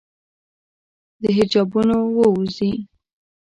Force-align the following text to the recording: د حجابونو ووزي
د 1.21 1.23
حجابونو 1.37 1.97
ووزي 2.17 2.71